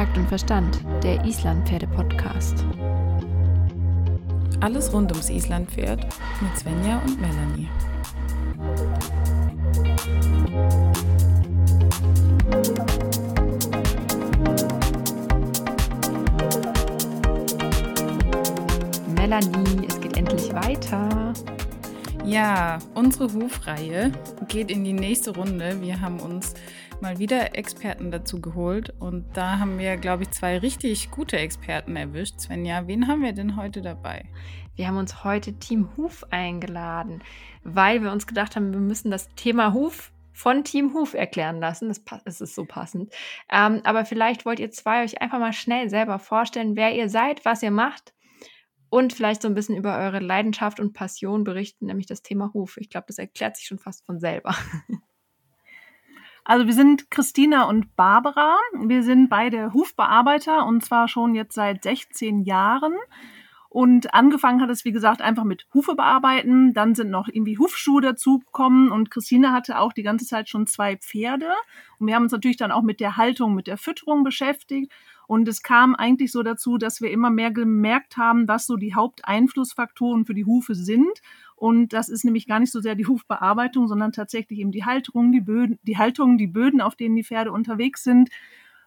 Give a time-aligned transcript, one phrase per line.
[0.00, 2.64] Takt und Verstand, der Islandpferde-Podcast.
[4.60, 6.06] Alles rund ums Islandpferd
[6.40, 7.68] mit Svenja und Melanie.
[19.14, 21.34] Melanie, es geht endlich weiter.
[22.24, 24.12] Ja, unsere Hufreihe
[24.48, 25.78] geht in die nächste Runde.
[25.82, 26.54] Wir haben uns
[27.02, 31.96] mal wieder Experten dazu geholt und da haben wir, glaube ich, zwei richtig gute Experten
[31.96, 32.40] erwischt.
[32.40, 34.24] Svenja, wen haben wir denn heute dabei?
[34.76, 37.22] Wir haben uns heute Team Huf eingeladen,
[37.62, 41.88] weil wir uns gedacht haben, wir müssen das Thema Huf von Team Huf erklären lassen.
[41.88, 43.12] Das, das ist so passend.
[43.50, 47.44] Ähm, aber vielleicht wollt ihr zwei euch einfach mal schnell selber vorstellen, wer ihr seid,
[47.44, 48.14] was ihr macht
[48.88, 52.76] und vielleicht so ein bisschen über eure Leidenschaft und Passion berichten, nämlich das Thema Huf.
[52.76, 54.54] Ich glaube, das erklärt sich schon fast von selber.
[56.50, 58.58] Also wir sind Christina und Barbara.
[58.76, 62.94] Wir sind beide Hufbearbeiter und zwar schon jetzt seit 16 Jahren.
[63.68, 66.74] Und angefangen hat es, wie gesagt, einfach mit Hufe bearbeiten.
[66.74, 70.96] Dann sind noch irgendwie Hufschuhe dazugekommen und Christina hatte auch die ganze Zeit schon zwei
[70.96, 71.52] Pferde.
[72.00, 74.90] Und wir haben uns natürlich dann auch mit der Haltung, mit der Fütterung beschäftigt.
[75.28, 78.96] Und es kam eigentlich so dazu, dass wir immer mehr gemerkt haben, was so die
[78.96, 81.22] Haupteinflussfaktoren für die Hufe sind.
[81.60, 85.30] Und das ist nämlich gar nicht so sehr die Hufbearbeitung, sondern tatsächlich eben die Halterung,
[85.30, 88.30] die Böden, die Haltung, die Böden, auf denen die Pferde unterwegs sind,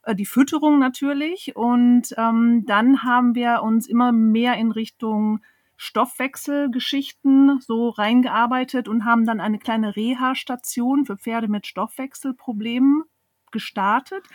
[0.01, 1.55] äh, die Fütterung natürlich.
[1.55, 5.41] Und ähm, dann haben wir uns immer mehr in Richtung
[5.77, 13.03] Stoffwechselgeschichten so reingearbeitet und haben dann eine kleine Reha-Station für Pferde mit Stoffwechselproblemen
[13.51, 14.25] gestartet.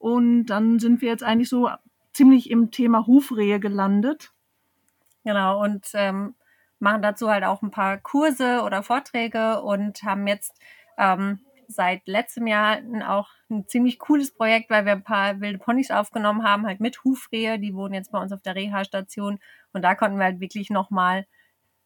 [0.00, 1.70] Und dann sind wir jetzt eigentlich so
[2.12, 4.32] ziemlich im Thema Hufrehe gelandet.
[5.22, 6.34] Genau, und ähm,
[6.84, 10.56] machen dazu halt auch ein paar Kurse oder Vorträge und haben jetzt
[10.96, 15.90] ähm, seit letztem Jahr auch ein ziemlich cooles Projekt, weil wir ein paar wilde Ponys
[15.90, 17.58] aufgenommen haben, halt mit Hufrehe.
[17.58, 19.40] Die wohnen jetzt bei uns auf der Reha-Station
[19.72, 21.26] und da konnten wir halt wirklich nochmal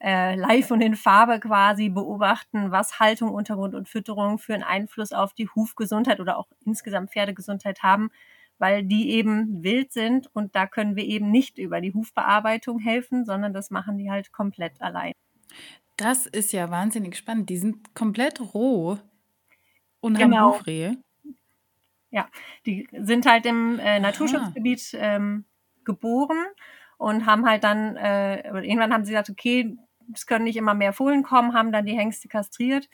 [0.00, 5.12] äh, live und in Farbe quasi beobachten, was Haltung, Untergrund und Fütterung für einen Einfluss
[5.12, 8.10] auf die Hufgesundheit oder auch insgesamt Pferdegesundheit haben
[8.58, 13.24] weil die eben wild sind und da können wir eben nicht über die Hufbearbeitung helfen,
[13.24, 15.12] sondern das machen die halt komplett allein.
[15.96, 17.50] Das ist ja wahnsinnig spannend.
[17.50, 18.98] Die sind komplett roh
[20.00, 20.36] und genau.
[20.36, 20.96] haben Hufrehe.
[22.10, 22.28] Ja,
[22.66, 25.44] die sind halt im äh, Naturschutzgebiet ähm,
[25.84, 26.38] geboren
[26.96, 29.76] und haben halt dann, äh, irgendwann haben sie gesagt, okay,
[30.14, 32.88] es können nicht immer mehr Fohlen kommen, haben dann die Hengste kastriert.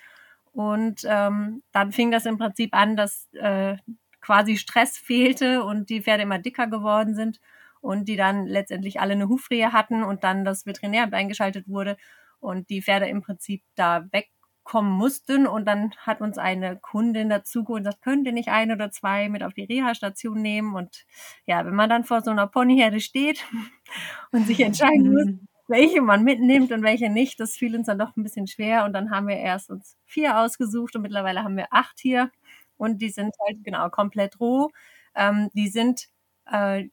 [0.52, 3.76] Und ähm, dann fing das im Prinzip an, dass äh,
[4.24, 7.40] quasi Stress fehlte und die Pferde immer dicker geworden sind
[7.82, 11.98] und die dann letztendlich alle eine Hufrehe hatten und dann das Veterinäramt eingeschaltet wurde
[12.40, 15.46] und die Pferde im Prinzip da wegkommen mussten.
[15.46, 19.28] Und dann hat uns eine Kundin dazu und sagt, könnt ihr nicht ein oder zwei
[19.28, 20.74] mit auf die Reha-Station nehmen?
[20.74, 21.04] Und
[21.44, 23.44] ja, wenn man dann vor so einer Ponyherde steht
[24.32, 28.16] und sich entscheiden muss, welche man mitnimmt und welche nicht, das fiel uns dann doch
[28.16, 28.86] ein bisschen schwer.
[28.86, 32.30] Und dann haben wir erst uns vier ausgesucht und mittlerweile haben wir acht hier
[32.76, 34.70] und die sind halt genau komplett roh.
[35.14, 36.08] Ähm, die sind
[36.50, 36.84] äh,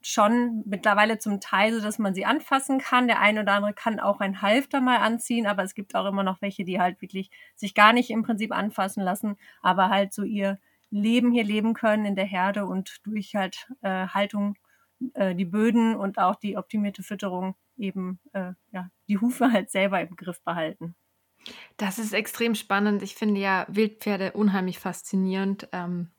[0.00, 3.08] schon mittlerweile zum Teil so, dass man sie anfassen kann.
[3.08, 6.22] Der eine oder andere kann auch ein Halfter mal anziehen, aber es gibt auch immer
[6.22, 10.22] noch welche, die halt wirklich sich gar nicht im Prinzip anfassen lassen, aber halt so
[10.22, 10.58] ihr
[10.90, 14.56] Leben hier leben können in der Herde und durch halt äh, Haltung
[15.14, 20.00] äh, die Böden und auch die optimierte Fütterung eben äh, ja, die Hufe halt selber
[20.00, 20.94] im Griff behalten.
[21.76, 23.02] Das ist extrem spannend.
[23.02, 25.68] Ich finde ja Wildpferde unheimlich faszinierend.
[25.72, 26.10] Ähm,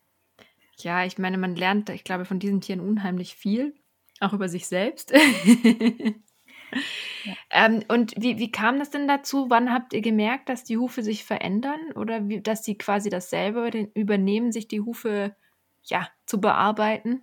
[0.77, 3.75] ja, ich meine, man lernt, ich glaube, von diesen Tieren unheimlich viel,
[4.19, 5.11] auch über sich selbst.
[7.23, 7.33] ja.
[7.51, 9.49] ähm, und wie, wie kam das denn dazu?
[9.49, 13.89] Wann habt ihr gemerkt, dass die Hufe sich verändern oder wie, dass sie quasi dasselbe
[13.93, 15.35] übernehmen, sich die Hufe
[15.83, 17.21] ja, zu bearbeiten?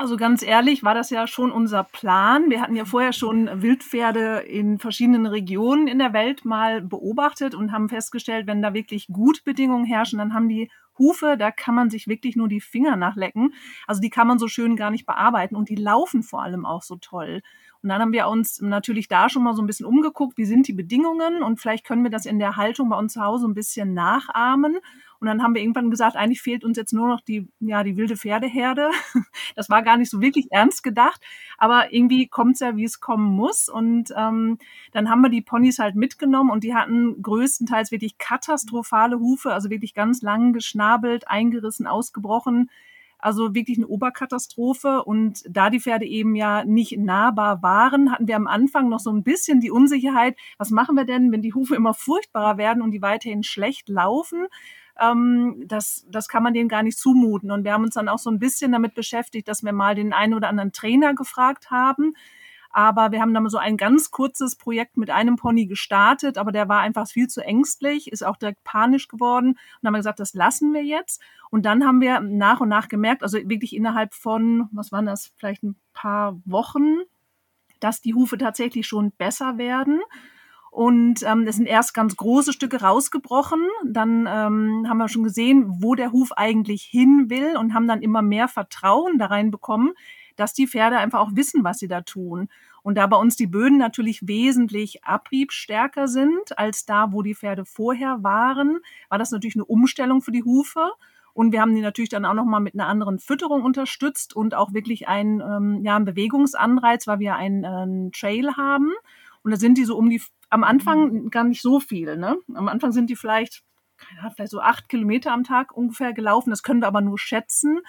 [0.00, 2.50] Also ganz ehrlich, war das ja schon unser Plan.
[2.50, 7.72] Wir hatten ja vorher schon Wildpferde in verschiedenen Regionen in der Welt mal beobachtet und
[7.72, 10.70] haben festgestellt, wenn da wirklich gut Bedingungen herrschen, dann haben die
[11.00, 13.54] Hufe, da kann man sich wirklich nur die Finger nachlecken.
[13.88, 16.84] Also die kann man so schön gar nicht bearbeiten und die laufen vor allem auch
[16.84, 17.42] so toll.
[17.82, 20.68] Und dann haben wir uns natürlich da schon mal so ein bisschen umgeguckt, wie sind
[20.68, 23.54] die Bedingungen und vielleicht können wir das in der Haltung bei uns zu Hause ein
[23.54, 24.78] bisschen nachahmen
[25.20, 27.96] und dann haben wir irgendwann gesagt, eigentlich fehlt uns jetzt nur noch die, ja, die
[27.96, 28.90] wilde Pferdeherde.
[29.56, 31.20] Das war gar nicht so wirklich ernst gedacht,
[31.56, 33.68] aber irgendwie kommt's ja, wie es kommen muss.
[33.68, 34.58] Und ähm,
[34.92, 39.70] dann haben wir die Ponys halt mitgenommen und die hatten größtenteils wirklich katastrophale Hufe, also
[39.70, 42.70] wirklich ganz lang geschnabelt, eingerissen, ausgebrochen.
[43.18, 45.02] Also wirklich eine Oberkatastrophe.
[45.04, 49.10] Und da die Pferde eben ja nicht nahbar waren, hatten wir am Anfang noch so
[49.10, 52.92] ein bisschen die Unsicherheit, was machen wir denn, wenn die Hufe immer furchtbarer werden und
[52.92, 54.46] die weiterhin schlecht laufen?
[55.00, 57.50] Ähm, das, das kann man denen gar nicht zumuten.
[57.50, 60.12] Und wir haben uns dann auch so ein bisschen damit beschäftigt, dass wir mal den
[60.12, 62.14] einen oder anderen Trainer gefragt haben.
[62.70, 66.68] Aber wir haben dann so ein ganz kurzes Projekt mit einem Pony gestartet, aber der
[66.68, 69.48] war einfach viel zu ängstlich, ist auch direkt panisch geworden.
[69.48, 71.22] Und dann haben wir gesagt, das lassen wir jetzt.
[71.50, 75.32] Und dann haben wir nach und nach gemerkt, also wirklich innerhalb von, was waren das,
[75.36, 76.98] vielleicht ein paar Wochen,
[77.80, 80.00] dass die Hufe tatsächlich schon besser werden.
[80.70, 83.60] Und ähm, es sind erst ganz große Stücke rausgebrochen.
[83.84, 88.02] Dann ähm, haben wir schon gesehen, wo der Huf eigentlich hin will und haben dann
[88.02, 89.92] immer mehr Vertrauen da reinbekommen,
[90.36, 92.48] dass die Pferde einfach auch wissen, was sie da tun.
[92.82, 97.64] Und da bei uns die Böden natürlich wesentlich abriebstärker sind als da, wo die Pferde
[97.64, 98.78] vorher waren,
[99.08, 100.92] war das natürlich eine Umstellung für die Hufe.
[101.34, 104.72] Und wir haben die natürlich dann auch nochmal mit einer anderen Fütterung unterstützt und auch
[104.72, 108.92] wirklich einen, ähm, ja, einen Bewegungsanreiz, weil wir einen, äh, einen Trail haben.
[109.42, 110.20] Und da sind die so um die,
[110.50, 112.16] am Anfang gar nicht so viel.
[112.16, 112.36] Ne?
[112.54, 113.62] Am Anfang sind die vielleicht,
[114.34, 116.50] vielleicht so acht Kilometer am Tag ungefähr gelaufen.
[116.50, 117.80] Das können wir aber nur schätzen.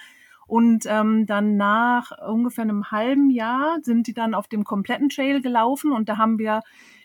[0.46, 5.40] Und ähm, dann nach ungefähr einem halben Jahr sind die dann auf dem kompletten Trail
[5.40, 6.62] gelaufen und da haben wir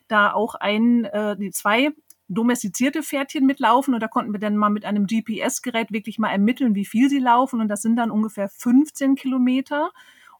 [0.07, 1.91] da auch ein, äh, die zwei
[2.27, 6.73] domestizierte Pferdchen mitlaufen und da konnten wir dann mal mit einem GPS-Gerät wirklich mal ermitteln,
[6.73, 9.91] wie viel sie laufen und das sind dann ungefähr 15 Kilometer.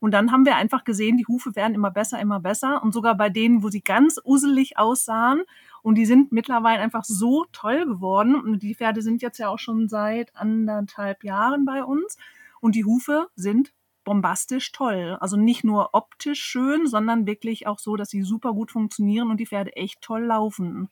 [0.06, 2.84] Und dann haben wir einfach gesehen, die Hufe werden immer besser, immer besser.
[2.84, 5.42] Und sogar bei denen, wo sie ganz uselig aussahen,
[5.82, 8.36] und die sind mittlerweile einfach so toll geworden.
[8.36, 12.20] Und die Pferde sind jetzt ja auch schon seit anderthalb Jahren bei uns.
[12.62, 13.74] Und die Hufe sind
[14.04, 15.18] bombastisch toll.
[15.22, 19.40] Also nicht nur optisch schön, sondern wirklich auch so, dass sie super gut funktionieren und
[19.40, 20.90] die Pferde echt toll laufen.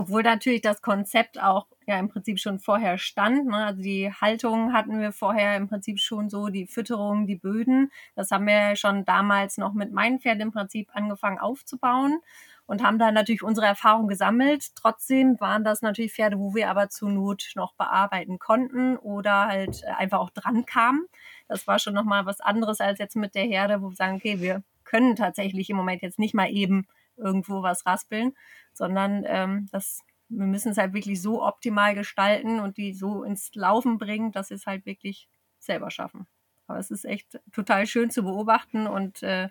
[0.00, 3.48] Obwohl natürlich das Konzept auch ja im Prinzip schon vorher stand.
[3.48, 3.66] Ne?
[3.66, 7.92] Also die Haltung hatten wir vorher im Prinzip schon so, die Fütterung, die Böden.
[8.14, 12.18] Das haben wir schon damals noch mit meinen Pferden im Prinzip angefangen aufzubauen
[12.64, 14.74] und haben da natürlich unsere Erfahrung gesammelt.
[14.74, 19.84] Trotzdem waren das natürlich Pferde, wo wir aber zur Not noch bearbeiten konnten oder halt
[19.84, 21.04] einfach auch dran kamen.
[21.46, 24.40] Das war schon nochmal was anderes als jetzt mit der Herde, wo wir sagen, okay,
[24.40, 26.86] wir können tatsächlich im Moment jetzt nicht mal eben
[27.20, 28.32] irgendwo was raspeln,
[28.72, 33.54] sondern ähm, das, wir müssen es halt wirklich so optimal gestalten und die so ins
[33.54, 35.28] Laufen bringen, dass sie es halt wirklich
[35.58, 36.26] selber schaffen.
[36.66, 39.48] Aber es ist echt total schön zu beobachten und äh,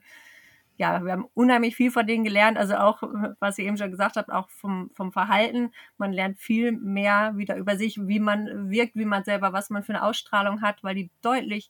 [0.80, 2.58] ja, wir haben unheimlich viel von denen gelernt.
[2.58, 3.04] Also auch,
[3.40, 5.74] was ihr eben schon gesagt habt, auch vom, vom Verhalten.
[5.98, 9.84] Man lernt viel mehr wieder über sich, wie man wirkt, wie man selber, was man
[9.84, 11.70] für eine Ausstrahlung hat, weil die deutlich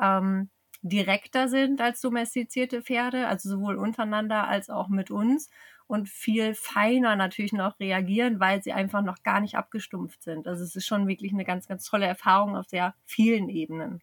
[0.00, 0.50] ähm,
[0.84, 5.48] direkter sind als domestizierte Pferde, also sowohl untereinander als auch mit uns
[5.86, 10.46] und viel feiner natürlich noch reagieren, weil sie einfach noch gar nicht abgestumpft sind.
[10.46, 14.02] Also es ist schon wirklich eine ganz, ganz tolle Erfahrung auf sehr vielen Ebenen.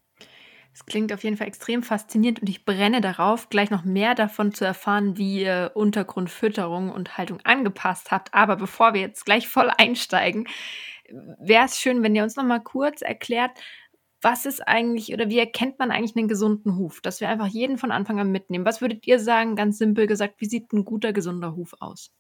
[0.74, 4.54] Es klingt auf jeden Fall extrem faszinierend und ich brenne darauf, gleich noch mehr davon
[4.54, 8.34] zu erfahren, wie ihr Untergrundfütterung und Haltung angepasst habt.
[8.34, 10.48] Aber bevor wir jetzt gleich voll einsteigen,
[11.40, 13.52] wäre es schön, wenn ihr uns noch mal kurz erklärt,
[14.22, 17.02] was ist eigentlich oder wie erkennt man eigentlich einen gesunden Huf?
[17.02, 18.66] Dass wir einfach jeden von Anfang an mitnehmen.
[18.66, 22.12] Was würdet ihr sagen, ganz simpel gesagt, wie sieht ein guter, gesunder Huf aus?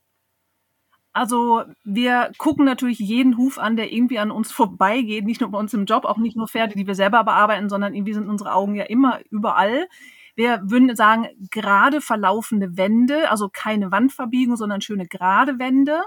[1.14, 5.60] Also wir gucken natürlich jeden Huf an, der irgendwie an uns vorbeigeht, nicht nur bei
[5.60, 8.54] uns im Job, auch nicht nur Pferde, die wir selber bearbeiten, sondern irgendwie sind unsere
[8.54, 9.88] Augen ja immer überall.
[10.36, 16.02] Wir würden sagen, gerade verlaufende Wände, also keine Wandverbiegung, sondern schöne gerade Wände.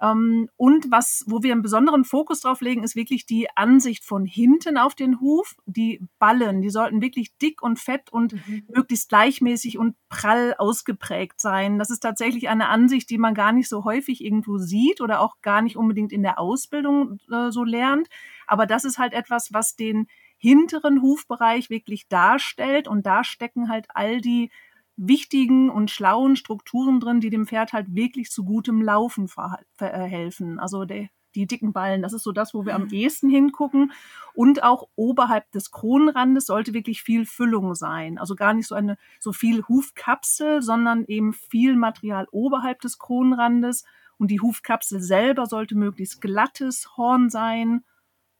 [0.00, 4.26] Ähm, und was, wo wir einen besonderen Fokus drauf legen, ist wirklich die Ansicht von
[4.26, 5.56] hinten auf den Huf.
[5.66, 8.64] Die Ballen, die sollten wirklich dick und fett und mhm.
[8.68, 11.78] möglichst gleichmäßig und prall ausgeprägt sein.
[11.78, 15.40] Das ist tatsächlich eine Ansicht, die man gar nicht so häufig irgendwo sieht oder auch
[15.40, 18.08] gar nicht unbedingt in der Ausbildung äh, so lernt.
[18.46, 20.06] Aber das ist halt etwas, was den
[20.38, 24.50] hinteren Hufbereich wirklich darstellt und da stecken halt all die
[24.96, 30.58] wichtigen und schlauen Strukturen drin, die dem Pferd halt wirklich zu gutem Laufen verhelfen.
[30.58, 32.92] Also der, die dicken Ballen, das ist so das, wo wir am mhm.
[32.92, 33.92] ehesten hingucken.
[34.34, 38.18] Und auch oberhalb des Kronenrandes sollte wirklich viel Füllung sein.
[38.18, 43.84] Also gar nicht so eine, so viel Hufkapsel, sondern eben viel Material oberhalb des Kronenrandes.
[44.18, 47.84] Und die Hufkapsel selber sollte möglichst glattes Horn sein.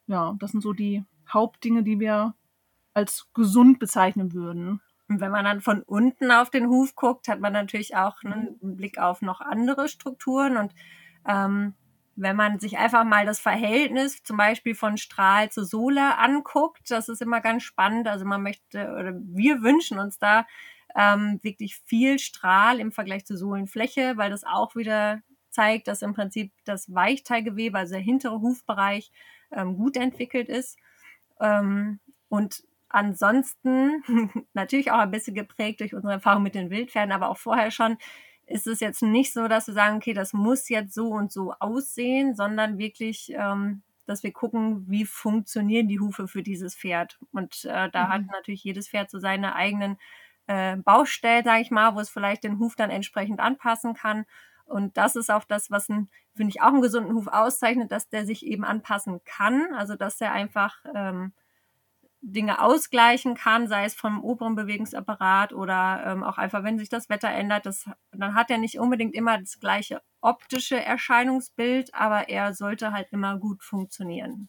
[0.07, 2.35] Ja, das sind so die Hauptdinge, die wir
[2.95, 4.81] als gesund bezeichnen würden.
[5.09, 8.59] Und wenn man dann von unten auf den Huf guckt, hat man natürlich auch einen
[8.61, 10.57] Blick auf noch andere Strukturen.
[10.57, 10.75] Und
[11.27, 11.75] ähm,
[12.17, 17.09] wenn man sich einfach mal das Verhältnis zum Beispiel von Strahl zu Sohle anguckt, das
[17.09, 18.09] ist immer ganz spannend.
[18.09, 20.47] Also man möchte oder wir wünschen uns da
[20.97, 25.21] ähm, wirklich viel Strahl im Vergleich zur Sohlenfläche, weil das auch wieder
[25.51, 29.13] zeigt, dass im Prinzip das Weichteilgewebe, also der hintere Hufbereich,
[29.53, 30.79] ähm, gut entwickelt ist.
[31.39, 34.03] Ähm, und Ansonsten
[34.55, 37.99] natürlich auch ein bisschen geprägt durch unsere Erfahrung mit den Wildpferden, aber auch vorher schon
[38.47, 41.53] ist es jetzt nicht so, dass wir sagen, okay, das muss jetzt so und so
[41.59, 47.19] aussehen, sondern wirklich ähm, dass wir gucken, wie funktionieren die Hufe für dieses Pferd.
[47.33, 48.09] Und äh, da mhm.
[48.09, 49.99] hat natürlich jedes Pferd so seine eigenen
[50.47, 54.25] äh, Baustellen, sage ich mal, wo es vielleicht den Huf dann entsprechend anpassen kann.
[54.65, 58.09] Und das ist auch das, was ein, finde ich, auch einen gesunden Huf auszeichnet, dass
[58.09, 59.75] der sich eben anpassen kann.
[59.75, 61.33] Also dass er einfach ähm,
[62.21, 67.09] Dinge ausgleichen kann, sei es vom oberen Bewegungsapparat oder ähm, auch einfach, wenn sich das
[67.09, 72.55] Wetter ändert, das, dann hat er nicht unbedingt immer das gleiche optische Erscheinungsbild, aber er
[72.55, 74.49] sollte halt immer gut funktionieren.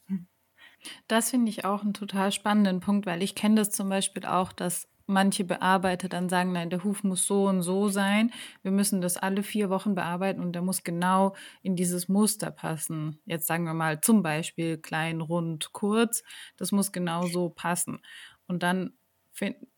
[1.08, 4.52] Das finde ich auch einen total spannenden Punkt, weil ich kenne das zum Beispiel auch,
[4.54, 8.32] dass manche Bearbeiter dann sagen, nein, der Huf muss so und so sein.
[8.62, 13.20] Wir müssen das alle vier Wochen bearbeiten und der muss genau in dieses Muster passen.
[13.26, 16.24] Jetzt sagen wir mal zum Beispiel klein, rund, kurz.
[16.58, 18.00] Das muss genau so passen.
[18.48, 18.94] Und dann,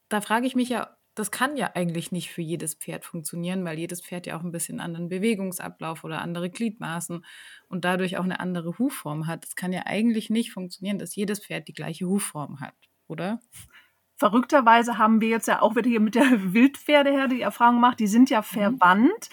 [0.09, 3.77] da frage ich mich ja, das kann ja eigentlich nicht für jedes Pferd funktionieren, weil
[3.77, 7.25] jedes Pferd ja auch ein bisschen anderen Bewegungsablauf oder andere Gliedmaßen
[7.67, 9.45] und dadurch auch eine andere Hufform hat.
[9.45, 12.75] Es kann ja eigentlich nicht funktionieren, dass jedes Pferd die gleiche Hufform hat,
[13.07, 13.41] oder?
[14.19, 18.07] Verrückterweise haben wir jetzt ja auch wieder hier mit der Wildpferdeherde die Erfahrung gemacht, die
[18.07, 18.43] sind ja mhm.
[18.43, 19.29] verwandt.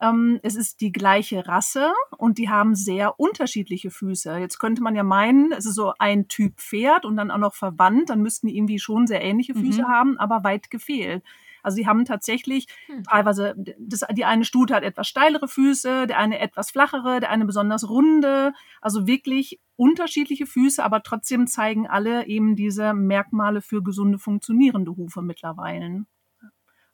[0.00, 4.38] Ähm, es ist die gleiche Rasse und die haben sehr unterschiedliche Füße.
[4.38, 7.54] Jetzt könnte man ja meinen, es ist so ein Typ Pferd und dann auch noch
[7.54, 9.88] verwandt, dann müssten die irgendwie schon sehr ähnliche Füße mhm.
[9.88, 11.22] haben, aber weit gefehlt.
[11.62, 13.04] Also sie haben tatsächlich hm.
[13.04, 17.44] teilweise, das, die eine Stute hat etwas steilere Füße, der eine etwas flachere, der eine
[17.44, 18.52] besonders runde.
[18.80, 25.22] Also wirklich unterschiedliche Füße, aber trotzdem zeigen alle eben diese Merkmale für gesunde, funktionierende Hufe
[25.22, 26.04] mittlerweile.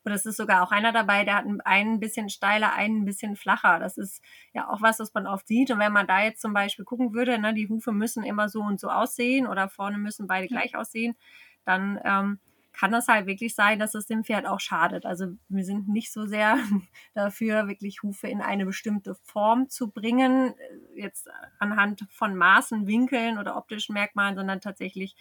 [0.06, 3.04] Und es ist sogar auch einer dabei, der hat einen ein bisschen steiler, einen ein
[3.04, 3.80] bisschen flacher.
[3.80, 5.72] Das ist ja auch was, was man oft sieht.
[5.72, 8.60] Und wenn man da jetzt zum Beispiel gucken würde, ne, die Hufe müssen immer so
[8.60, 11.16] und so aussehen oder vorne müssen beide gleich aussehen,
[11.64, 12.38] dann ähm,
[12.78, 15.06] kann das halt wirklich sein, dass es dem Pferd auch schadet.
[15.06, 16.58] Also wir sind nicht so sehr
[17.14, 20.54] dafür, wirklich Hufe in eine bestimmte Form zu bringen,
[20.94, 21.28] äh, jetzt
[21.58, 25.16] anhand von Maßen, Winkeln oder optischen Merkmalen, sondern tatsächlich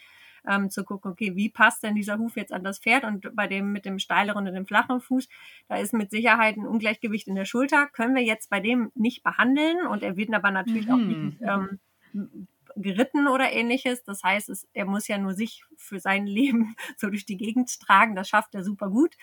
[0.47, 3.05] ähm, zu gucken, okay, wie passt denn dieser Huf jetzt an das Pferd?
[3.05, 5.27] Und bei dem mit dem steileren und dem flachen Fuß,
[5.69, 9.23] da ist mit Sicherheit ein Ungleichgewicht in der Schulter, können wir jetzt bei dem nicht
[9.23, 10.93] behandeln und er wird aber natürlich mhm.
[10.93, 14.03] auch nicht ähm, geritten oder ähnliches.
[14.03, 17.79] Das heißt, es, er muss ja nur sich für sein Leben so durch die Gegend
[17.79, 18.15] tragen.
[18.15, 19.15] Das schafft er super gut.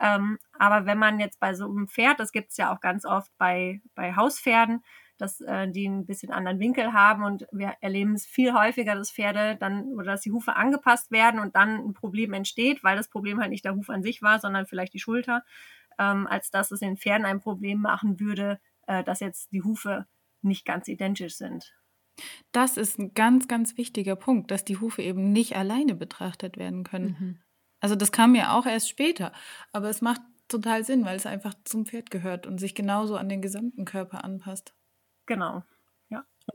[0.00, 3.04] Ähm, aber wenn man jetzt bei so einem Pferd, das gibt es ja auch ganz
[3.04, 4.84] oft bei, bei Hauspferden,
[5.18, 9.10] dass äh, die ein bisschen anderen Winkel haben und wir erleben es viel häufiger, dass
[9.10, 13.08] Pferde dann oder dass die Hufe angepasst werden und dann ein Problem entsteht, weil das
[13.08, 15.44] Problem halt nicht der Huf an sich war, sondern vielleicht die Schulter,
[15.98, 20.06] ähm, als dass es den Pferden ein Problem machen würde, äh, dass jetzt die Hufe
[20.40, 21.74] nicht ganz identisch sind.
[22.52, 26.84] Das ist ein ganz, ganz wichtiger Punkt, dass die Hufe eben nicht alleine betrachtet werden
[26.84, 27.16] können.
[27.18, 27.38] Mhm.
[27.80, 29.32] Also das kam mir auch erst später,
[29.72, 33.28] aber es macht total Sinn, weil es einfach zum Pferd gehört und sich genauso an
[33.28, 34.74] den gesamten Körper anpasst.
[35.26, 35.62] Genau.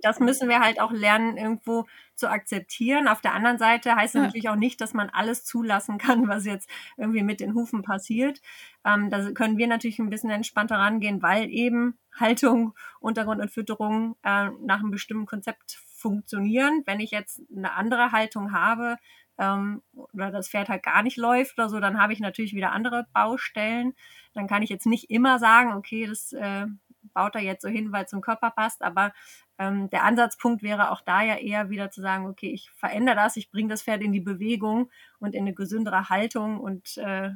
[0.02, 1.86] Das müssen wir halt auch lernen, irgendwo
[2.16, 3.08] zu akzeptieren.
[3.08, 4.26] Auf der anderen Seite heißt es ja.
[4.26, 8.42] natürlich auch nicht, dass man alles zulassen kann, was jetzt irgendwie mit den Hufen passiert.
[8.86, 14.16] Ähm, da können wir natürlich ein bisschen entspannter rangehen, weil eben Haltung, Untergrund und Fütterung
[14.24, 16.84] äh, nach einem bestimmten Konzept funktionieren.
[16.86, 18.98] Wenn ich jetzt eine andere Haltung habe
[19.38, 22.72] ähm, oder das Pferd halt gar nicht läuft oder so, dann habe ich natürlich wieder
[22.72, 23.94] andere Baustellen.
[24.34, 26.68] Dann kann ich jetzt nicht immer sagen, okay, das äh,
[27.14, 29.14] baut er jetzt so hin, weil es zum Körper passt, aber
[29.60, 33.38] ähm, der Ansatzpunkt wäre auch da ja eher wieder zu sagen, okay, ich verändere das,
[33.38, 37.32] ich bringe das Pferd in die Bewegung und in eine gesündere Haltung und äh,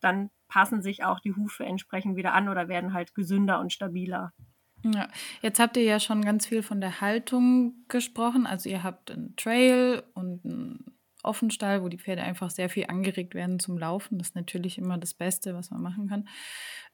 [0.00, 4.32] dann passen sich auch die Hufe entsprechend wieder an oder werden halt gesünder und stabiler.
[4.84, 5.08] Ja,
[5.42, 8.46] jetzt habt ihr ja schon ganz viel von der Haltung gesprochen.
[8.46, 13.34] Also ihr habt einen Trail und einen Offenstall, wo die Pferde einfach sehr viel angeregt
[13.34, 14.18] werden zum Laufen.
[14.18, 16.28] Das ist natürlich immer das Beste, was man machen kann.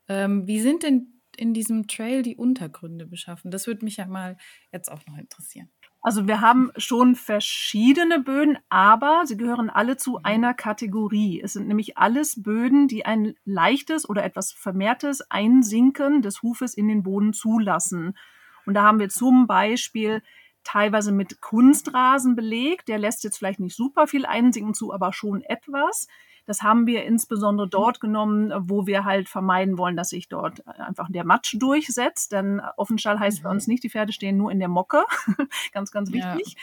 [0.09, 3.51] Ähm, wie sind denn in diesem Trail die Untergründe beschaffen?
[3.51, 4.37] Das würde mich ja mal
[4.73, 5.71] jetzt auch noch interessieren.
[6.07, 10.25] Also wir haben schon verschiedene Böden, aber sie gehören alle zu mhm.
[10.25, 11.41] einer Kategorie.
[11.43, 16.89] Es sind nämlich alles Böden, die ein leichtes oder etwas vermehrtes Einsinken des Hufes in
[16.89, 18.19] den Boden zulassen.
[18.67, 20.23] Und da haben wir zum Beispiel
[20.63, 22.89] teilweise mit Kunstrasen belegt.
[22.89, 26.07] Der lässt jetzt vielleicht nicht super viel einsinken zu, aber schon etwas.
[26.47, 31.09] Das haben wir insbesondere dort genommen, wo wir halt vermeiden wollen, dass sich dort einfach
[31.11, 32.33] der Matsch durchsetzt.
[32.33, 33.51] Denn Offenstall heißt mhm.
[33.51, 35.05] uns nicht, die Pferde stehen nur in der Mocke.
[35.73, 36.57] ganz, ganz wichtig.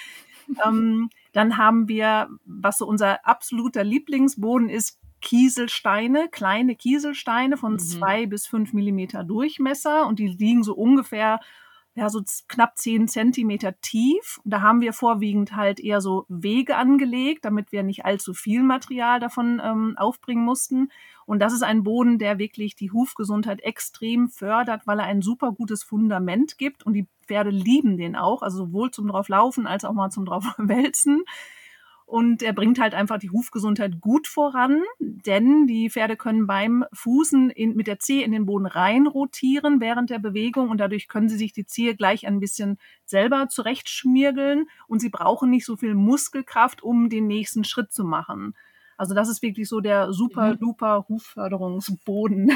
[0.55, 0.67] Ja.
[0.67, 7.79] Ähm, dann haben wir, was so unser absoluter Lieblingsboden ist, Kieselsteine, kleine Kieselsteine von mhm.
[7.79, 11.39] zwei bis fünf Millimeter Durchmesser und die liegen so ungefähr
[11.93, 14.39] ja, so knapp zehn Zentimeter tief.
[14.45, 19.19] Da haben wir vorwiegend halt eher so Wege angelegt, damit wir nicht allzu viel Material
[19.19, 20.89] davon ähm, aufbringen mussten.
[21.25, 25.51] Und das ist ein Boden, der wirklich die Hufgesundheit extrem fördert, weil er ein super
[25.51, 29.93] gutes Fundament gibt und die Pferde lieben den auch, also sowohl zum drauflaufen als auch
[29.93, 31.23] mal zum drauf wälzen.
[32.11, 37.49] Und er bringt halt einfach die Hufgesundheit gut voran, denn die Pferde können beim Fußen
[37.49, 41.29] in, mit der Zehe in den Boden rein rotieren während der Bewegung und dadurch können
[41.29, 45.95] sie sich die Zehe gleich ein bisschen selber zurechtschmirgeln und sie brauchen nicht so viel
[45.95, 48.55] Muskelkraft, um den nächsten Schritt zu machen.
[48.97, 52.51] Also das ist wirklich so der super duper Hufförderungsboden.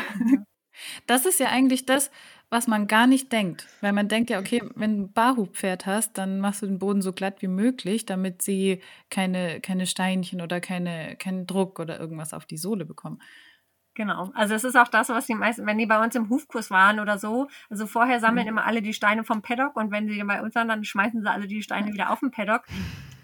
[1.07, 2.11] Das ist ja eigentlich das,
[2.49, 3.67] was man gar nicht denkt.
[3.81, 7.01] Weil man denkt ja, okay, wenn du ein Barhubpferd hast, dann machst du den Boden
[7.01, 12.33] so glatt wie möglich, damit sie keine, keine Steinchen oder keine, keinen Druck oder irgendwas
[12.33, 13.19] auf die Sohle bekommen.
[13.95, 14.29] Genau.
[14.33, 16.99] Also es ist auch das, was die meisten, wenn die bei uns im Hufkurs waren
[16.99, 18.49] oder so, also vorher sammeln mhm.
[18.49, 21.31] immer alle die Steine vom Paddock und wenn sie bei uns waren, dann schmeißen sie
[21.31, 22.63] alle die Steine wieder auf den Paddock.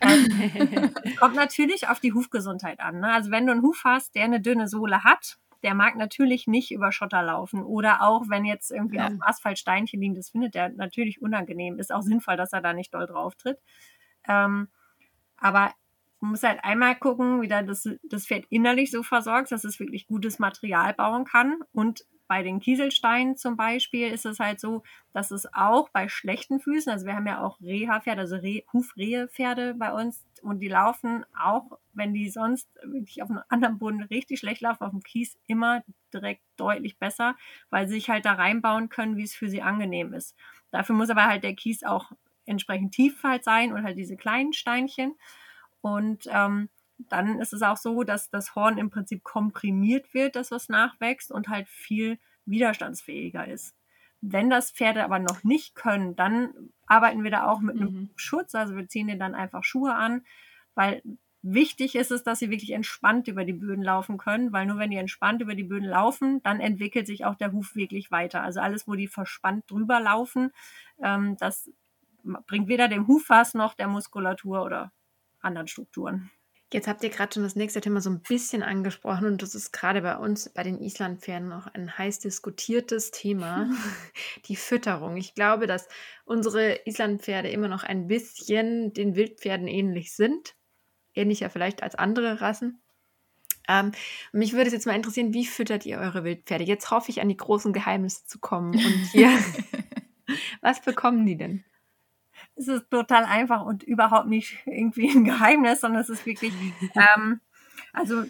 [1.19, 3.01] kommt natürlich auf die Hufgesundheit an.
[3.01, 3.11] Ne?
[3.11, 6.71] Also wenn du einen Huf hast, der eine dünne Sohle hat, der mag natürlich nicht
[6.71, 7.63] über Schotter laufen.
[7.63, 9.05] Oder auch, wenn jetzt irgendwie ja.
[9.05, 11.79] auf dem Asphalt Steinchen liegen, das findet er natürlich unangenehm.
[11.79, 13.59] Ist auch sinnvoll, dass er da nicht doll drauf tritt.
[14.27, 14.69] Ähm,
[15.37, 15.73] aber
[16.19, 19.79] man muss halt einmal gucken, wie dann das, das Pferd innerlich so versorgt, dass es
[19.79, 24.83] wirklich gutes Material bauen kann und bei den Kieselsteinen zum Beispiel ist es halt so,
[25.11, 29.73] dass es auch bei schlechten Füßen, also wir haben ja auch Reha-Pferde, also Re Hufrehe-Pferde
[29.73, 34.39] bei uns und die laufen auch, wenn die sonst wirklich auf einem anderen Boden richtig
[34.39, 35.83] schlecht laufen, auf dem Kies immer
[36.13, 37.35] direkt deutlich besser,
[37.69, 40.33] weil sie sich halt da reinbauen können, wie es für sie angenehm ist.
[40.71, 42.13] Dafür muss aber halt der Kies auch
[42.45, 45.15] entsprechend tief halt sein und halt diese kleinen Steinchen.
[45.81, 46.69] Und ähm,
[47.09, 51.31] dann ist es auch so, dass das Horn im Prinzip komprimiert wird, das was nachwächst
[51.31, 53.75] und halt viel widerstandsfähiger ist.
[54.21, 56.53] Wenn das Pferde aber noch nicht können, dann
[56.85, 58.09] arbeiten wir da auch mit einem mhm.
[58.15, 58.53] Schutz.
[58.53, 60.23] Also wir ziehen denen dann einfach Schuhe an,
[60.75, 61.01] weil
[61.41, 64.91] wichtig ist es, dass sie wirklich entspannt über die Böden laufen können, weil nur wenn
[64.91, 68.43] die entspannt über die Böden laufen, dann entwickelt sich auch der Huf wirklich weiter.
[68.43, 70.51] Also alles, wo die verspannt drüber laufen,
[71.01, 71.71] ähm, das
[72.23, 74.91] bringt weder dem Huf was noch der Muskulatur oder
[75.41, 76.29] anderen Strukturen.
[76.73, 79.73] Jetzt habt ihr gerade schon das nächste Thema so ein bisschen angesprochen und das ist
[79.73, 83.69] gerade bei uns bei den Islandpferden noch ein heiß diskutiertes Thema,
[84.45, 85.17] die Fütterung.
[85.17, 85.89] Ich glaube, dass
[86.23, 90.55] unsere Islandpferde immer noch ein bisschen den Wildpferden ähnlich sind,
[91.13, 92.81] ähnlicher vielleicht als andere Rassen.
[93.67, 93.91] Ähm,
[94.31, 96.63] mich würde es jetzt mal interessieren, wie füttert ihr eure Wildpferde?
[96.63, 99.29] Jetzt hoffe ich, an die großen Geheimnisse zu kommen und hier,
[100.61, 101.65] was bekommen die denn?
[102.61, 106.53] Es ist total einfach und überhaupt nicht irgendwie ein Geheimnis, sondern es ist wirklich,
[106.95, 107.41] ähm,
[107.93, 108.23] also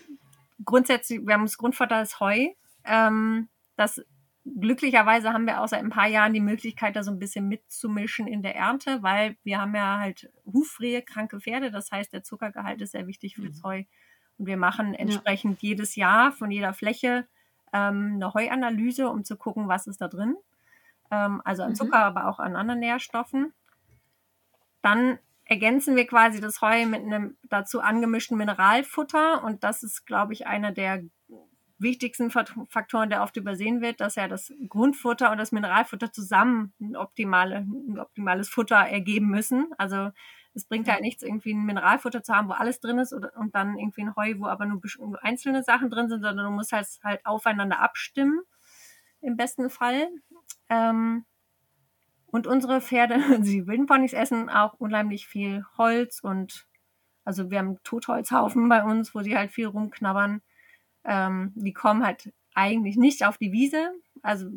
[0.64, 2.48] grundsätzlich, wir haben das Grundfutter das Heu.
[2.84, 4.02] Ähm, das
[4.44, 8.28] glücklicherweise haben wir auch seit ein paar Jahren die Möglichkeit, da so ein bisschen mitzumischen
[8.28, 11.72] in der Ernte, weil wir haben ja halt Huffrehe, kranke Pferde.
[11.72, 13.64] Das heißt, der Zuckergehalt ist sehr wichtig für das mhm.
[13.64, 13.84] Heu.
[14.38, 15.70] Und wir machen entsprechend ja.
[15.70, 17.28] jedes Jahr von jeder Fläche
[17.74, 20.36] ähm, eine Heuanalyse, um zu gucken, was ist da drin.
[21.12, 21.76] Ähm, also an mhm.
[21.76, 22.18] Zucker, mhm.
[22.18, 23.54] aber auch an anderen Nährstoffen.
[24.82, 30.34] Dann ergänzen wir quasi das Heu mit einem dazu angemischten Mineralfutter und das ist, glaube
[30.34, 31.04] ich, einer der
[31.82, 36.96] wichtigsten Faktoren, der oft übersehen wird, dass ja das Grundfutter und das Mineralfutter zusammen ein,
[36.96, 39.68] optimale, ein optimales Futter ergeben müssen.
[39.78, 40.12] Also
[40.54, 43.56] es bringt halt nichts, irgendwie ein Mineralfutter zu haben, wo alles drin ist oder, und
[43.56, 44.82] dann irgendwie ein Heu, wo aber nur
[45.22, 48.42] einzelne Sachen drin sind, sondern du musst halt, halt aufeinander abstimmen,
[49.22, 50.08] im besten Fall.
[50.70, 51.26] Ähm,
[52.32, 56.66] und unsere Pferde, die wilden Ponys essen auch unheimlich viel Holz und
[57.24, 60.42] also wir haben Totholzhaufen bei uns, wo sie halt viel rumknabbern.
[61.04, 63.92] Ähm, die kommen halt eigentlich nicht auf die Wiese.
[64.24, 64.48] Also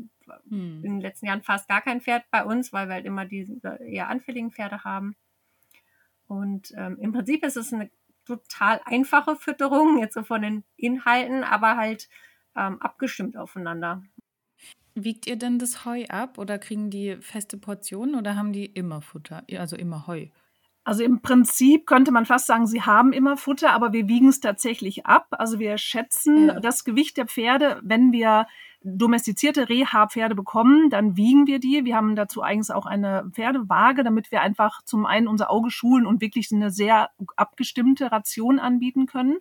[0.48, 0.80] hm.
[0.82, 3.60] in den letzten Jahren fast gar kein Pferd bei uns, weil wir halt immer diese
[3.80, 5.14] eher anfälligen Pferde haben.
[6.26, 7.90] Und ähm, im Prinzip ist es eine
[8.24, 12.08] total einfache Fütterung, jetzt so von den Inhalten, aber halt
[12.56, 14.02] ähm, abgestimmt aufeinander.
[14.94, 19.00] Wiegt ihr denn das Heu ab oder kriegen die feste Portionen oder haben die immer
[19.00, 20.28] Futter, also immer Heu?
[20.84, 24.40] Also im Prinzip könnte man fast sagen, sie haben immer Futter, aber wir wiegen es
[24.40, 25.28] tatsächlich ab.
[25.30, 26.60] Also wir schätzen ja.
[26.60, 28.46] das Gewicht der Pferde, wenn wir
[28.84, 31.86] domestizierte Reha-Pferde bekommen, dann wiegen wir die.
[31.86, 36.04] Wir haben dazu eigentlich auch eine Pferdewaage, damit wir einfach zum einen unser Auge schulen
[36.04, 39.38] und wirklich eine sehr abgestimmte Ration anbieten können.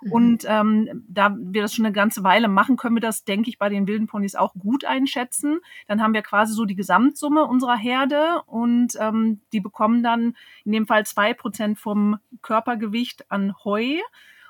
[0.00, 0.12] Mhm.
[0.12, 3.58] Und ähm, da wir das schon eine ganze Weile machen, können wir das, denke ich,
[3.58, 5.60] bei den wilden Ponys auch gut einschätzen.
[5.86, 10.34] Dann haben wir quasi so die Gesamtsumme unserer Herde und ähm, die bekommen dann
[10.64, 13.98] in dem Fall zwei Prozent vom Körpergewicht an Heu.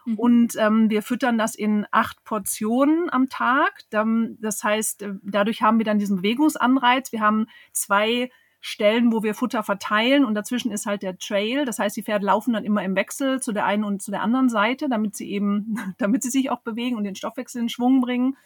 [0.05, 0.19] Mhm.
[0.19, 3.85] Und ähm, wir füttern das in acht Portionen am Tag.
[3.91, 7.13] Das heißt, äh, dadurch haben wir dann diesen Bewegungsanreiz.
[7.13, 11.64] Wir haben zwei Stellen, wo wir Futter verteilen und dazwischen ist halt der Trail.
[11.64, 14.23] Das heißt, die Pferde laufen dann immer im Wechsel zu der einen und zu der
[14.23, 18.01] anderen Seite, damit sie eben, damit sie sich auch bewegen und den Stoffwechsel in Schwung
[18.01, 18.37] bringen.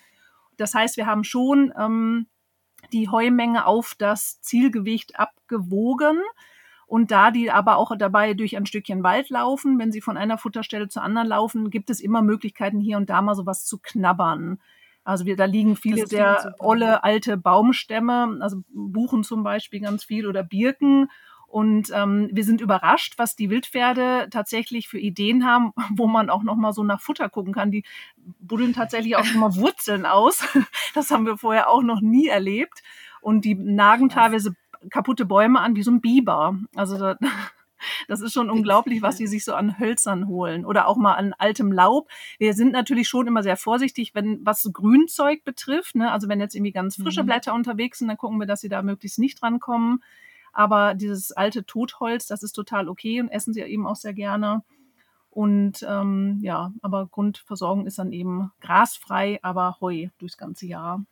[0.58, 2.26] Das heißt, wir haben schon ähm,
[2.92, 6.20] die Heumenge auf das Zielgewicht abgewogen.
[6.86, 10.36] Und da die aber auch dabei durch ein Stückchen Wald laufen, wenn sie von einer
[10.36, 14.60] Futterstelle zur anderen laufen, gibt es immer Möglichkeiten, hier und da mal sowas zu knabbern.
[15.04, 20.26] Also wir, da liegen viele sehr olle alte Baumstämme, also Buchen zum Beispiel ganz viel
[20.26, 21.08] oder Birken.
[21.52, 26.42] Und ähm, wir sind überrascht, was die Wildpferde tatsächlich für Ideen haben, wo man auch
[26.42, 27.70] noch mal so nach Futter gucken kann.
[27.70, 27.84] Die
[28.40, 30.42] buddeln tatsächlich auch schon mal Wurzeln aus.
[30.94, 32.82] Das haben wir vorher auch noch nie erlebt.
[33.22, 34.54] Und die nagen teilweise
[34.90, 36.56] kaputte Bäume an wie so ein Biber.
[36.74, 37.16] Also da,
[38.08, 41.34] das ist schon unglaublich, was sie sich so an Hölzern holen oder auch mal an
[41.38, 42.08] altem Laub.
[42.38, 45.94] Wir sind natürlich schon immer sehr vorsichtig, wenn was Grünzeug betrifft.
[45.94, 46.10] Ne?
[46.10, 47.26] Also wenn jetzt irgendwie ganz frische mhm.
[47.26, 50.02] Blätter unterwegs sind, dann gucken wir, dass sie da möglichst nicht drankommen.
[50.52, 54.62] Aber dieses alte Totholz, das ist total okay und essen sie eben auch sehr gerne.
[55.30, 61.02] Und ähm, ja, aber Grundversorgung ist dann eben grasfrei, aber Heu durchs ganze Jahr.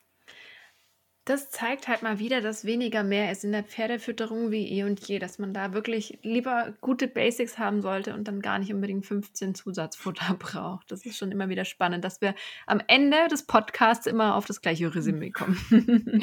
[1.31, 4.99] Das zeigt halt mal wieder, dass weniger mehr ist in der Pferdefütterung wie eh und
[5.07, 9.07] je, dass man da wirklich lieber gute Basics haben sollte und dann gar nicht unbedingt
[9.07, 10.91] 15 Zusatzfutter braucht.
[10.91, 12.35] Das ist schon immer wieder spannend, dass wir
[12.67, 16.21] am Ende des Podcasts immer auf das gleiche Resümee kommen.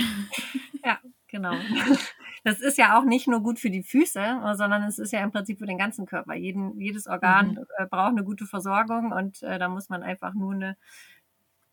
[0.84, 1.56] ja, genau.
[2.44, 5.32] Das ist ja auch nicht nur gut für die Füße, sondern es ist ja im
[5.32, 6.34] Prinzip für den ganzen Körper.
[6.34, 7.66] Jeden, jedes Organ mhm.
[7.78, 10.76] Äh, braucht eine gute Versorgung und äh, da muss man einfach nur eine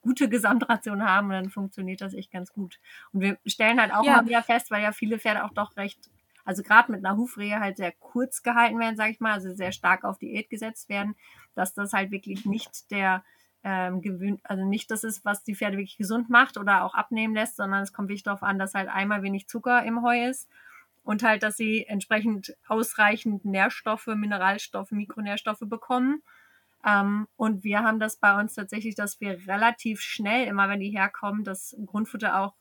[0.05, 2.79] gute Gesamtration haben und dann funktioniert das echt ganz gut.
[3.12, 4.19] Und wir stellen halt auch ja.
[4.19, 6.11] mal wieder fest, weil ja viele Pferde auch doch recht,
[6.45, 9.73] also gerade mit einer Hufrehe halt sehr kurz gehalten werden, sage ich mal, also sehr
[9.73, 11.17] stark auf Diät gesetzt werden,
[11.55, 13.25] dass das halt wirklich nicht der
[13.64, 17.35] ähm, gewöhnt, also nicht das ist, was die Pferde wirklich gesund macht oder auch abnehmen
[17.35, 20.51] lässt, sondern es kommt wirklich darauf an, dass halt einmal wenig Zucker im Heu ist
[21.03, 26.23] und halt, dass sie entsprechend ausreichend Nährstoffe, Mineralstoffe, Mikronährstoffe bekommen
[26.85, 30.90] ähm, und wir haben das bei uns tatsächlich, dass wir relativ schnell, immer wenn die
[30.90, 32.55] herkommen, das Grundfutter auch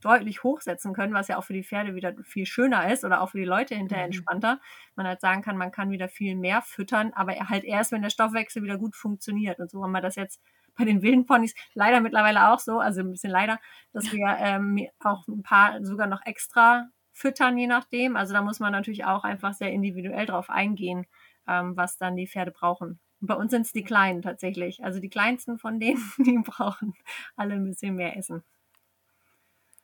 [0.00, 3.30] deutlich hochsetzen können, was ja auch für die Pferde wieder viel schöner ist oder auch
[3.30, 4.12] für die Leute hinterher mhm.
[4.12, 4.60] entspannter.
[4.94, 8.10] Man halt sagen kann, man kann wieder viel mehr füttern, aber halt erst, wenn der
[8.10, 9.58] Stoffwechsel wieder gut funktioniert.
[9.58, 10.40] Und so haben wir das jetzt
[10.76, 13.58] bei den wilden Ponys leider mittlerweile auch so, also ein bisschen leider,
[13.92, 18.16] dass wir ähm, auch ein paar sogar noch extra füttern, je nachdem.
[18.16, 21.06] Also da muss man natürlich auch einfach sehr individuell drauf eingehen,
[21.48, 23.00] ähm, was dann die Pferde brauchen.
[23.20, 24.84] Bei uns sind es die Kleinen tatsächlich.
[24.84, 26.94] Also die kleinsten von denen, die brauchen
[27.36, 28.42] alle ein bisschen mehr Essen.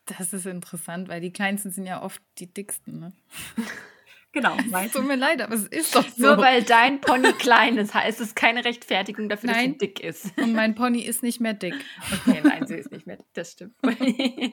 [0.06, 3.00] Das ist interessant, weil die kleinsten sind ja oft die dicksten.
[3.00, 3.12] Ne?
[4.34, 4.56] Genau.
[4.92, 6.22] Tut mir leid, aber es ist doch so.
[6.22, 9.56] Nur weil dein Pony klein ist, heißt es keine Rechtfertigung dafür, nein.
[9.56, 10.36] dass sie dick ist.
[10.38, 11.74] Und mein Pony ist nicht mehr dick.
[12.12, 13.26] Okay, nein, sie ist nicht mehr dick.
[13.32, 13.74] Das stimmt.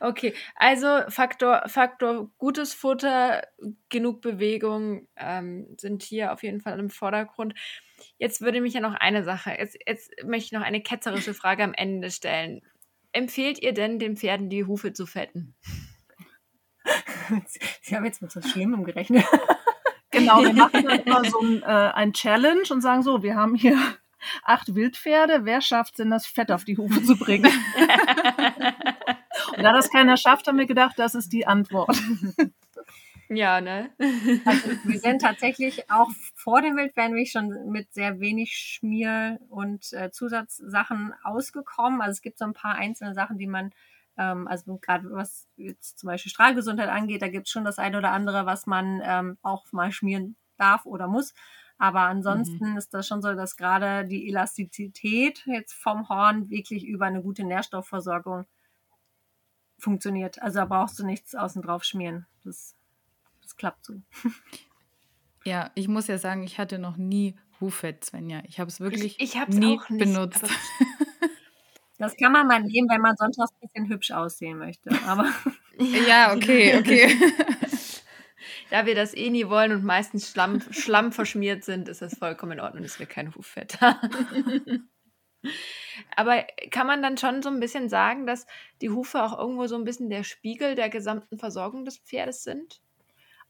[0.00, 3.42] okay, also Faktor, Faktor gutes Futter,
[3.90, 7.54] genug Bewegung ähm, sind hier auf jeden Fall im Vordergrund.
[8.16, 11.62] Jetzt würde mich ja noch eine Sache, jetzt, jetzt möchte ich noch eine ketzerische Frage
[11.62, 12.62] am Ende stellen.
[13.12, 15.54] Empfehlt ihr denn den Pferden die Hufe zu fetten?
[17.82, 19.24] Sie haben jetzt mit so Schlimmem gerechnet.
[20.10, 23.54] Genau, wir machen dann immer so ein, äh, ein Challenge und sagen so, wir haben
[23.54, 23.78] hier
[24.42, 27.52] acht Wildpferde, wer schafft es denn, das Fett auf die Hufe zu bringen?
[29.56, 31.96] und da das keiner schafft, haben wir gedacht, das ist die Antwort.
[33.30, 33.90] Ja, ne?
[34.46, 39.92] Also wir sind tatsächlich auch vor dem Wildpferden wirklich schon mit sehr wenig Schmier- und
[39.92, 42.00] äh, Zusatzsachen ausgekommen.
[42.00, 43.72] Also es gibt so ein paar einzelne Sachen, die man
[44.18, 47.98] ähm, also gerade was jetzt zum Beispiel Strahlgesundheit angeht, da gibt es schon das eine
[47.98, 51.32] oder andere, was man ähm, auch mal schmieren darf oder muss.
[51.78, 52.76] Aber ansonsten mhm.
[52.76, 57.44] ist das schon so, dass gerade die Elastizität jetzt vom Horn wirklich über eine gute
[57.44, 58.46] Nährstoffversorgung
[59.78, 60.42] funktioniert.
[60.42, 62.26] Also da brauchst du nichts außen drauf schmieren.
[62.44, 62.76] Das,
[63.42, 63.94] das klappt so.
[65.44, 68.42] Ja, ich muss ja sagen, ich hatte noch nie Huffett, Svenja.
[68.44, 70.42] Ich habe es wirklich ich, ich nie nicht, benutzt.
[71.98, 74.90] Das kann man mal nehmen, wenn man sonntags ein bisschen hübsch aussehen möchte.
[75.06, 75.28] Aber
[76.08, 77.08] ja, okay, okay.
[78.70, 82.52] da wir das eh nie wollen und meistens Schlamm, Schlamm verschmiert sind, ist das vollkommen
[82.52, 84.88] in Ordnung, dass wir kein Huffett haben.
[86.16, 88.46] Aber kann man dann schon so ein bisschen sagen, dass
[88.80, 92.80] die Hufe auch irgendwo so ein bisschen der Spiegel der gesamten Versorgung des Pferdes sind?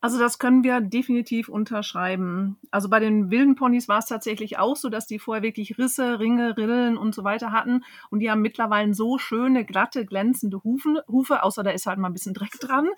[0.00, 2.56] Also das können wir definitiv unterschreiben.
[2.70, 6.20] Also bei den wilden Ponys war es tatsächlich auch so, dass die vorher wirklich Risse,
[6.20, 7.82] Ringe, Rillen und so weiter hatten.
[8.08, 12.08] Und die haben mittlerweile so schöne, glatte, glänzende Hufen, Hufe, außer da ist halt mal
[12.08, 12.88] ein bisschen Dreck dran.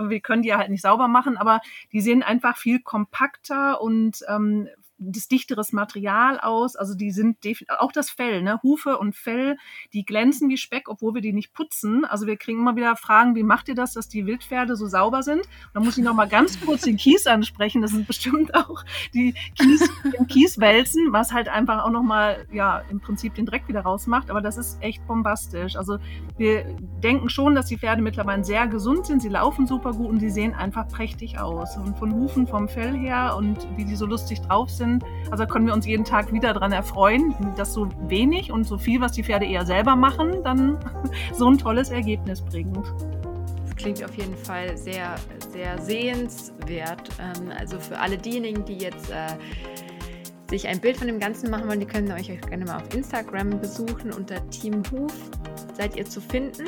[0.00, 1.60] Wir können die ja halt nicht sauber machen, aber
[1.92, 6.76] die sehen einfach viel kompakter und ähm, das dichteres Material aus.
[6.76, 7.38] Also die sind
[7.78, 8.60] auch das Fell, ne?
[8.62, 9.56] Hufe und Fell,
[9.92, 12.04] die glänzen wie Speck, obwohl wir die nicht putzen.
[12.04, 15.22] Also wir kriegen immer wieder Fragen, wie macht ihr das, dass die Wildpferde so sauber
[15.22, 15.48] sind?
[15.74, 17.82] da muss ich noch mal ganz kurz den Kies ansprechen.
[17.82, 18.84] Das sind bestimmt auch
[19.14, 23.68] die Kies, den Kieswälzen, was halt einfach auch noch mal ja im Prinzip den Dreck
[23.68, 24.30] wieder rausmacht.
[24.30, 25.76] Aber das ist echt bombastisch.
[25.76, 25.98] Also
[26.36, 26.64] wir
[27.02, 29.22] denken schon, dass die Pferde mittlerweile sehr gesund sind.
[29.22, 31.76] Sie laufen super gut und sie sehen einfach prächtig aus.
[31.76, 34.87] Und von Hufen, vom Fell her und wie die so lustig drauf sind.
[35.30, 39.00] Also können wir uns jeden Tag wieder daran erfreuen, dass so wenig und so viel,
[39.00, 40.78] was die Pferde eher selber machen, dann
[41.32, 42.76] so ein tolles Ergebnis bringt.
[43.64, 45.14] Das klingt auf jeden Fall sehr,
[45.52, 47.10] sehr sehenswert.
[47.20, 49.36] Ähm, also für alle diejenigen, die jetzt äh,
[50.50, 53.60] sich ein Bild von dem Ganzen machen wollen, die können euch gerne mal auf Instagram
[53.60, 54.12] besuchen.
[54.12, 55.12] Unter Team Huf
[55.74, 56.64] seid ihr zu finden.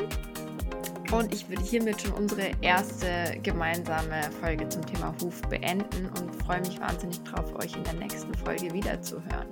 [1.11, 6.61] Und ich würde hiermit schon unsere erste gemeinsame Folge zum Thema Huf beenden und freue
[6.61, 9.47] mich wahnsinnig drauf, euch in der nächsten Folge wiederzuhören.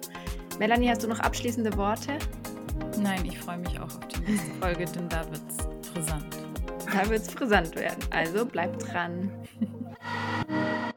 [0.57, 2.17] Melanie, hast du noch abschließende Worte?
[3.01, 6.37] Nein, ich freue mich auch auf die nächste Folge, denn da wird es brisant.
[6.93, 8.03] Da wird es brisant werden.
[8.09, 9.29] Also bleibt dran.